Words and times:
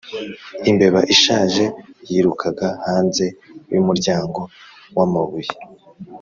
imbeba 0.69 0.99
ishaje 1.13 1.63
yirukaga 2.09 2.67
hanze 2.85 3.25
yumuryango 3.73 4.41
wamabuye, 4.97 5.51